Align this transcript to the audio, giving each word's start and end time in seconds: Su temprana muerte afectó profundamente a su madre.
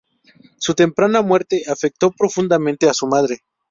Su 0.57 0.73
temprana 0.73 1.21
muerte 1.21 1.61
afectó 1.69 2.09
profundamente 2.09 2.89
a 2.89 2.93
su 2.95 3.05
madre. 3.05 3.43